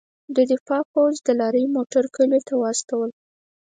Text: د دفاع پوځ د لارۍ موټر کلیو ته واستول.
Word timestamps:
د 0.35 0.37
دفاع 0.51 0.83
پوځ 0.93 1.13
د 1.27 1.29
لارۍ 1.39 1.65
موټر 1.75 2.03
کلیو 2.15 2.45
ته 2.47 2.53
واستول. 2.61 3.09